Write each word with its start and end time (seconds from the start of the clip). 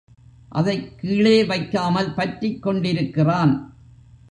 அதைக் 0.49 0.99
கீழே 0.99 1.43
வைக்காமல் 1.43 2.13
பற்றிக் 2.13 2.61
கொண்டிருக்கிறான். 2.61 3.75